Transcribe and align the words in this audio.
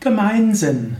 Gemeinsinn. 0.00 0.96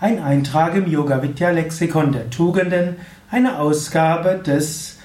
Ein 0.00 0.20
Eintrag 0.20 0.74
im 0.74 0.90
Yoga 0.90 1.22
Vidya 1.22 1.50
Lexikon 1.50 2.10
der 2.10 2.30
Tugenden, 2.30 2.96
eine 3.30 3.60
Ausgabe 3.60 4.40
des 4.44 4.98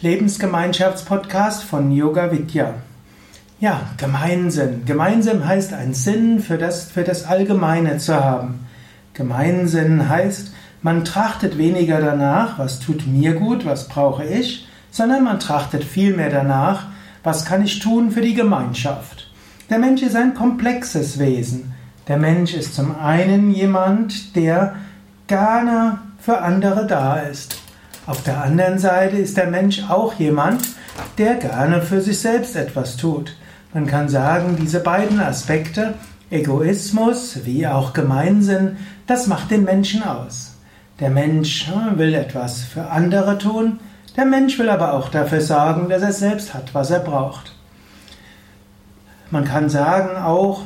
Lebensgemeinschaftspodcasts 0.00 1.64
von 1.64 1.90
Yoga 1.90 2.30
Vidya. 2.30 2.74
Ja, 3.58 3.80
Gemeinsinn. 3.96 4.84
Gemeinsinn 4.86 5.44
heißt 5.44 5.72
ein 5.72 5.92
Sinn 5.92 6.38
für 6.38 6.56
das, 6.56 6.84
für 6.84 7.02
das 7.02 7.24
Allgemeine 7.24 7.98
zu 7.98 8.14
haben. 8.14 8.64
Gemeinsinn 9.12 10.08
heißt, 10.08 10.52
man 10.80 11.04
trachtet 11.04 11.58
weniger 11.58 12.00
danach, 12.00 12.60
was 12.60 12.78
tut 12.78 13.08
mir 13.08 13.34
gut, 13.34 13.66
was 13.66 13.88
brauche 13.88 14.24
ich, 14.24 14.68
sondern 14.92 15.24
man 15.24 15.40
trachtet 15.40 15.82
vielmehr 15.82 16.30
danach, 16.30 16.86
was 17.24 17.44
kann 17.44 17.64
ich 17.64 17.80
tun 17.80 18.12
für 18.12 18.20
die 18.20 18.34
Gemeinschaft. 18.34 19.32
Der 19.68 19.80
Mensch 19.80 20.02
ist 20.02 20.14
ein 20.14 20.34
komplexes 20.34 21.18
Wesen. 21.18 21.74
Der 22.08 22.18
Mensch 22.18 22.52
ist 22.52 22.74
zum 22.74 22.98
einen 23.00 23.50
jemand, 23.50 24.36
der 24.36 24.74
gerne 25.26 25.98
für 26.18 26.38
andere 26.38 26.86
da 26.86 27.16
ist. 27.16 27.56
Auf 28.06 28.22
der 28.22 28.42
anderen 28.42 28.78
Seite 28.78 29.16
ist 29.16 29.38
der 29.38 29.46
Mensch 29.46 29.82
auch 29.88 30.14
jemand, 30.14 30.68
der 31.16 31.36
gerne 31.36 31.80
für 31.80 32.02
sich 32.02 32.20
selbst 32.20 32.56
etwas 32.56 32.98
tut. 32.98 33.36
Man 33.72 33.86
kann 33.86 34.10
sagen, 34.10 34.56
diese 34.60 34.80
beiden 34.80 35.18
Aspekte, 35.18 35.94
Egoismus 36.30 37.40
wie 37.44 37.66
auch 37.66 37.94
Gemeinsinn, 37.94 38.76
das 39.06 39.26
macht 39.26 39.50
den 39.50 39.64
Menschen 39.64 40.02
aus. 40.02 40.56
Der 41.00 41.10
Mensch 41.10 41.66
hm, 41.66 41.98
will 41.98 42.14
etwas 42.14 42.62
für 42.62 42.90
andere 42.90 43.38
tun, 43.38 43.80
der 44.16 44.26
Mensch 44.26 44.58
will 44.58 44.68
aber 44.68 44.92
auch 44.92 45.08
dafür 45.08 45.40
sorgen, 45.40 45.88
dass 45.88 46.02
er 46.02 46.12
selbst 46.12 46.54
hat, 46.54 46.74
was 46.74 46.90
er 46.90 47.00
braucht. 47.00 47.54
Man 49.30 49.44
kann 49.44 49.68
sagen 49.68 50.16
auch, 50.16 50.62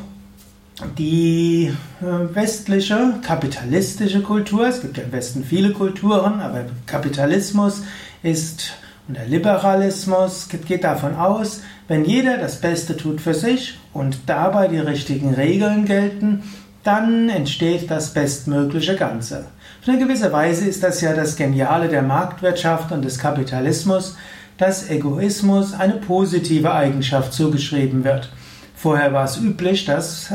die 0.96 1.72
äh, 2.00 2.34
westliche 2.34 3.14
kapitalistische 3.22 4.22
Kultur, 4.22 4.68
es 4.68 4.80
gibt 4.80 4.96
ja 4.96 5.04
im 5.04 5.12
Westen 5.12 5.44
viele 5.44 5.72
Kulturen, 5.72 6.40
aber 6.40 6.64
Kapitalismus 6.86 7.82
ist 8.22 8.72
und 9.08 9.16
der 9.16 9.26
Liberalismus 9.26 10.48
geht 10.48 10.84
davon 10.84 11.14
aus, 11.14 11.62
wenn 11.88 12.04
jeder 12.04 12.36
das 12.36 12.60
Beste 12.60 12.94
tut 12.96 13.22
für 13.22 13.32
sich 13.32 13.78
und 13.94 14.18
dabei 14.26 14.68
die 14.68 14.78
richtigen 14.78 15.32
Regeln 15.32 15.86
gelten, 15.86 16.42
dann 16.84 17.30
entsteht 17.30 17.90
das 17.90 18.12
bestmögliche 18.12 18.96
Ganze. 18.96 19.46
Auf 19.80 19.88
eine 19.88 19.98
gewisse 19.98 20.30
Weise 20.30 20.66
ist 20.66 20.82
das 20.82 21.00
ja 21.00 21.14
das 21.14 21.36
Geniale 21.36 21.88
der 21.88 22.02
Marktwirtschaft 22.02 22.92
und 22.92 23.02
des 23.02 23.18
Kapitalismus, 23.18 24.16
dass 24.58 24.90
Egoismus 24.90 25.72
eine 25.72 25.94
positive 25.94 26.72
Eigenschaft 26.72 27.32
zugeschrieben 27.32 28.04
wird. 28.04 28.30
Vorher 28.74 29.12
war 29.14 29.24
es 29.24 29.38
üblich, 29.38 29.86
dass 29.86 30.30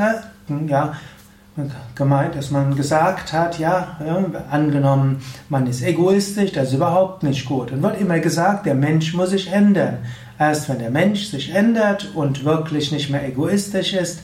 ja, 0.67 0.93
gemeint, 1.95 2.35
dass 2.35 2.49
man 2.49 2.75
gesagt 2.75 3.31
hat, 3.31 3.59
ja, 3.59 3.97
angenommen, 4.49 5.21
man 5.49 5.67
ist 5.67 5.83
egoistisch, 5.83 6.51
das 6.51 6.69
ist 6.69 6.73
überhaupt 6.75 7.23
nicht 7.23 7.45
gut. 7.45 7.71
Und 7.71 7.83
wird 7.83 8.01
immer 8.01 8.19
gesagt, 8.19 8.65
der 8.65 8.75
Mensch 8.75 9.13
muss 9.13 9.29
sich 9.29 9.51
ändern. 9.51 9.99
Erst 10.39 10.67
wenn 10.67 10.79
der 10.79 10.89
Mensch 10.89 11.25
sich 11.25 11.53
ändert 11.53 12.11
und 12.15 12.43
wirklich 12.43 12.91
nicht 12.91 13.09
mehr 13.11 13.25
egoistisch 13.27 13.93
ist, 13.93 14.21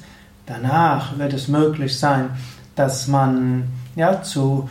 danach 0.47 1.20
wird 1.20 1.34
es 1.34 1.47
möglich 1.47 2.00
sein, 2.00 2.31
dass 2.75 3.08
man 3.08 3.66
ja, 3.95 4.23
zu, 4.23 4.70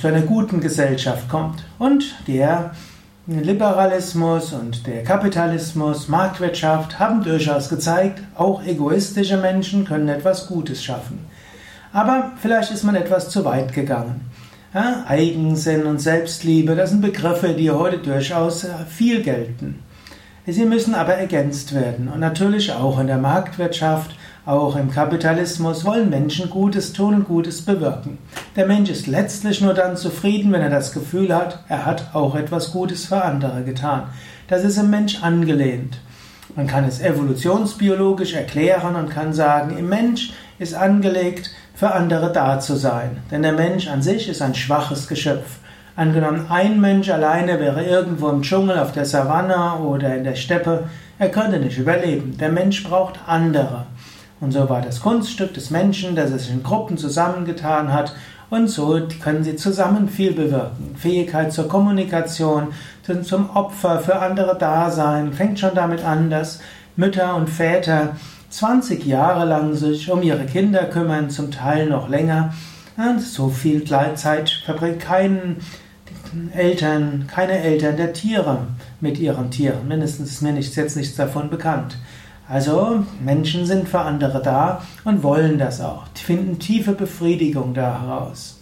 zu 0.00 0.06
einer 0.06 0.22
guten 0.22 0.60
Gesellschaft 0.60 1.28
kommt. 1.28 1.64
Und 1.78 2.14
der 2.28 2.72
Liberalismus 3.26 4.52
und 4.52 4.86
der 4.86 5.04
Kapitalismus, 5.04 6.08
Marktwirtschaft 6.08 6.98
haben 6.98 7.22
durchaus 7.22 7.68
gezeigt, 7.68 8.20
auch 8.34 8.64
egoistische 8.64 9.36
Menschen 9.36 9.84
können 9.84 10.08
etwas 10.08 10.46
Gutes 10.46 10.82
schaffen. 10.82 11.26
Aber 11.92 12.32
vielleicht 12.40 12.72
ist 12.72 12.82
man 12.82 12.94
etwas 12.94 13.28
zu 13.28 13.44
weit 13.44 13.72
gegangen. 13.72 14.22
Ja, 14.72 15.04
Eigensinn 15.06 15.84
und 15.84 16.00
Selbstliebe, 16.00 16.76
das 16.76 16.90
sind 16.90 17.02
Begriffe, 17.02 17.54
die 17.54 17.70
heute 17.70 17.98
durchaus 17.98 18.66
viel 18.88 19.22
gelten. 19.22 19.82
Sie 20.46 20.64
müssen 20.64 20.94
aber 20.94 21.14
ergänzt 21.14 21.74
werden. 21.74 22.08
Und 22.08 22.20
natürlich 22.20 22.72
auch 22.72 22.98
in 22.98 23.06
der 23.06 23.18
Marktwirtschaft 23.18 24.16
auch 24.50 24.74
im 24.74 24.90
Kapitalismus 24.90 25.84
wollen 25.84 26.10
Menschen 26.10 26.50
Gutes 26.50 26.92
tun 26.92 27.14
und 27.14 27.28
Gutes 27.28 27.62
bewirken. 27.62 28.18
Der 28.56 28.66
Mensch 28.66 28.90
ist 28.90 29.06
letztlich 29.06 29.60
nur 29.60 29.74
dann 29.74 29.96
zufrieden, 29.96 30.50
wenn 30.52 30.60
er 30.60 30.70
das 30.70 30.92
Gefühl 30.92 31.32
hat, 31.32 31.62
er 31.68 31.86
hat 31.86 32.14
auch 32.14 32.34
etwas 32.34 32.72
Gutes 32.72 33.06
für 33.06 33.22
andere 33.22 33.62
getan. 33.62 34.04
Das 34.48 34.64
ist 34.64 34.76
im 34.76 34.90
Mensch 34.90 35.22
angelehnt. 35.22 35.98
Man 36.56 36.66
kann 36.66 36.84
es 36.84 37.00
evolutionsbiologisch 37.00 38.34
erklären 38.34 38.96
und 38.96 39.10
kann 39.10 39.32
sagen, 39.32 39.78
im 39.78 39.88
Mensch 39.88 40.32
ist 40.58 40.74
angelegt, 40.74 41.52
für 41.74 41.92
andere 41.92 42.32
da 42.32 42.58
zu 42.58 42.74
sein. 42.74 43.18
Denn 43.30 43.42
der 43.42 43.52
Mensch 43.52 43.86
an 43.86 44.02
sich 44.02 44.28
ist 44.28 44.42
ein 44.42 44.56
schwaches 44.56 45.06
Geschöpf. 45.06 45.58
Angenommen, 45.94 46.46
ein 46.48 46.80
Mensch 46.80 47.08
alleine 47.08 47.60
wäre 47.60 47.84
irgendwo 47.84 48.28
im 48.28 48.42
Dschungel, 48.42 48.78
auf 48.78 48.90
der 48.90 49.04
Savanne 49.04 49.78
oder 49.78 50.16
in 50.16 50.24
der 50.24 50.34
Steppe, 50.34 50.88
er 51.20 51.28
könnte 51.28 51.60
nicht 51.60 51.78
überleben. 51.78 52.36
Der 52.38 52.48
Mensch 52.48 52.82
braucht 52.82 53.20
andere. 53.26 53.86
Und 54.40 54.52
so 54.52 54.68
war 54.68 54.80
das 54.80 55.00
Kunststück 55.00 55.54
des 55.54 55.70
Menschen, 55.70 56.16
dass 56.16 56.30
er 56.30 56.38
sich 56.38 56.50
in 56.50 56.62
Gruppen 56.62 56.96
zusammengetan 56.96 57.92
hat 57.92 58.14
und 58.50 58.68
so 58.68 59.00
können 59.22 59.44
sie 59.44 59.54
zusammen 59.54 60.08
viel 60.08 60.32
bewirken. 60.32 60.96
Fähigkeit 60.96 61.52
zur 61.52 61.68
Kommunikation, 61.68 62.68
zum 63.22 63.50
Opfer 63.50 64.00
für 64.00 64.20
andere 64.20 64.58
Dasein, 64.58 65.32
fängt 65.32 65.60
schon 65.60 65.74
damit 65.74 66.04
an, 66.04 66.30
dass 66.30 66.60
Mütter 66.96 67.36
und 67.36 67.48
Väter 67.48 68.16
20 68.50 69.06
Jahre 69.06 69.44
lang 69.44 69.74
sich 69.74 70.10
um 70.10 70.22
ihre 70.22 70.46
Kinder 70.46 70.84
kümmern, 70.84 71.30
zum 71.30 71.52
Teil 71.52 71.88
noch 71.88 72.08
länger. 72.08 72.52
Und 72.96 73.20
so 73.20 73.48
viel 73.48 73.84
Zeit 73.84 74.50
verbringt 74.64 75.00
kein 75.00 75.56
Eltern, 76.52 77.28
keine 77.32 77.58
Eltern 77.58 77.96
der 77.96 78.12
Tiere 78.12 78.66
mit 79.00 79.18
ihren 79.18 79.52
Tieren. 79.52 79.86
Mindestens 79.86 80.32
ist 80.32 80.42
mir 80.42 80.52
nichts, 80.52 80.74
jetzt 80.74 80.96
nichts 80.96 81.14
davon 81.14 81.50
bekannt. 81.50 81.96
Also 82.50 83.04
Menschen 83.24 83.64
sind 83.64 83.88
für 83.88 84.00
andere 84.00 84.42
da 84.42 84.82
und 85.04 85.22
wollen 85.22 85.56
das 85.56 85.80
auch, 85.80 86.06
finden 86.14 86.58
tiefe 86.58 86.92
Befriedigung 86.92 87.74
da 87.74 88.02
heraus. 88.02 88.60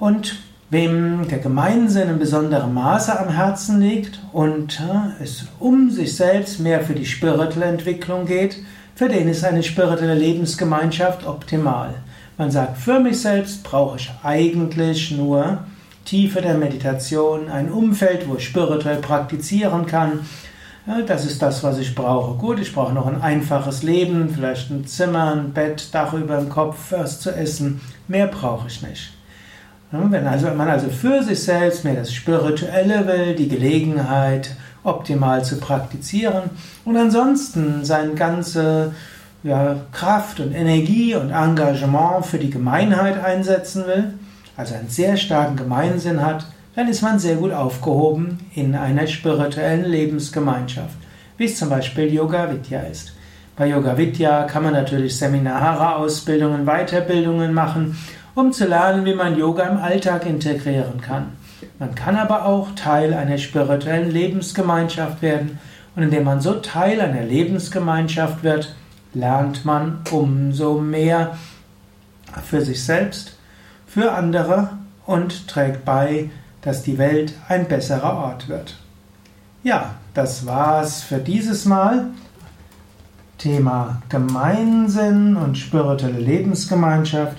Und 0.00 0.36
wem 0.68 1.28
der 1.28 1.38
Gemeinsinn 1.38 2.08
in 2.08 2.18
besonderem 2.18 2.74
Maße 2.74 3.16
am 3.16 3.28
Herzen 3.28 3.80
liegt 3.80 4.18
und 4.32 4.82
es 5.22 5.46
um 5.60 5.90
sich 5.90 6.16
selbst 6.16 6.58
mehr 6.58 6.80
für 6.80 6.94
die 6.94 7.06
spirituelle 7.06 7.70
Entwicklung 7.70 8.26
geht, 8.26 8.58
für 8.96 9.08
den 9.08 9.28
ist 9.28 9.44
eine 9.44 9.62
spirituelle 9.62 10.14
Lebensgemeinschaft 10.14 11.24
optimal. 11.24 11.94
Man 12.36 12.50
sagt, 12.50 12.78
für 12.78 12.98
mich 12.98 13.20
selbst 13.20 13.62
brauche 13.62 13.98
ich 13.98 14.10
eigentlich 14.24 15.12
nur 15.12 15.58
Tiefe 16.04 16.42
der 16.42 16.54
Meditation, 16.54 17.48
ein 17.48 17.70
Umfeld, 17.70 18.28
wo 18.28 18.34
ich 18.34 18.44
spirituell 18.44 18.96
praktizieren 18.96 19.86
kann, 19.86 20.20
das 21.06 21.24
ist 21.24 21.40
das, 21.40 21.62
was 21.62 21.78
ich 21.78 21.94
brauche. 21.94 22.36
Gut, 22.36 22.60
ich 22.60 22.74
brauche 22.74 22.92
noch 22.92 23.06
ein 23.06 23.22
einfaches 23.22 23.82
Leben, 23.82 24.28
vielleicht 24.28 24.70
ein 24.70 24.86
Zimmer, 24.86 25.32
ein 25.32 25.52
Bett, 25.52 25.94
Dach 25.94 26.12
über 26.12 26.36
dem 26.36 26.50
Kopf, 26.50 26.92
was 26.92 27.20
zu 27.20 27.30
essen. 27.30 27.80
Mehr 28.06 28.26
brauche 28.26 28.68
ich 28.68 28.82
nicht. 28.82 29.12
Wenn 29.90 30.26
also, 30.26 30.48
man 30.48 30.68
also 30.68 30.88
für 30.88 31.22
sich 31.22 31.42
selbst 31.42 31.84
mehr 31.84 31.94
das 31.94 32.12
Spirituelle 32.12 33.06
will, 33.06 33.34
die 33.34 33.48
Gelegenheit 33.48 34.56
optimal 34.82 35.44
zu 35.44 35.58
praktizieren 35.58 36.50
und 36.84 36.96
ansonsten 36.96 37.84
seine 37.84 38.14
ganze 38.14 38.92
ja, 39.44 39.76
Kraft 39.92 40.40
und 40.40 40.52
Energie 40.52 41.14
und 41.14 41.30
Engagement 41.30 42.26
für 42.26 42.38
die 42.38 42.50
Gemeinheit 42.50 43.22
einsetzen 43.22 43.86
will, 43.86 44.14
also 44.56 44.74
einen 44.74 44.88
sehr 44.88 45.16
starken 45.16 45.56
Gemeinsinn 45.56 46.24
hat, 46.24 46.46
dann 46.76 46.88
ist 46.88 47.02
man 47.02 47.18
sehr 47.18 47.36
gut 47.36 47.52
aufgehoben 47.52 48.38
in 48.54 48.74
einer 48.74 49.06
spirituellen 49.06 49.84
Lebensgemeinschaft, 49.84 50.96
wie 51.36 51.44
es 51.44 51.56
zum 51.56 51.68
Beispiel 51.68 52.12
Yoga 52.12 52.50
Vidya 52.50 52.80
ist. 52.80 53.12
Bei 53.56 53.68
Yoga 53.68 53.96
Vidya 53.96 54.44
kann 54.44 54.64
man 54.64 54.72
natürlich 54.72 55.16
Seminare, 55.16 55.94
Ausbildungen, 55.96 56.66
Weiterbildungen 56.66 57.54
machen, 57.54 57.96
um 58.34 58.52
zu 58.52 58.66
lernen, 58.66 59.04
wie 59.04 59.14
man 59.14 59.38
Yoga 59.38 59.64
im 59.68 59.76
Alltag 59.76 60.26
integrieren 60.26 61.00
kann. 61.00 61.32
Man 61.78 61.94
kann 61.94 62.16
aber 62.16 62.46
auch 62.46 62.74
Teil 62.74 63.14
einer 63.14 63.38
spirituellen 63.38 64.10
Lebensgemeinschaft 64.10 65.22
werden 65.22 65.58
und 65.94 66.02
indem 66.02 66.24
man 66.24 66.40
so 66.40 66.54
Teil 66.54 67.00
einer 67.00 67.22
Lebensgemeinschaft 67.22 68.42
wird, 68.42 68.74
lernt 69.14 69.64
man 69.64 70.00
umso 70.10 70.80
mehr 70.80 71.38
für 72.42 72.60
sich 72.60 72.82
selbst, 72.82 73.36
für 73.86 74.12
andere 74.12 74.70
und 75.06 75.46
trägt 75.46 75.84
bei 75.84 76.30
dass 76.64 76.82
die 76.82 76.98
Welt 76.98 77.34
ein 77.48 77.68
besserer 77.68 78.16
Ort 78.16 78.48
wird. 78.48 78.76
Ja, 79.62 79.94
das 80.14 80.46
war's 80.46 81.02
für 81.02 81.18
dieses 81.18 81.66
Mal. 81.66 82.06
Thema 83.38 84.02
Gemeinsinn 84.08 85.36
und 85.36 85.56
spirituelle 85.58 86.18
Lebensgemeinschaft. 86.18 87.36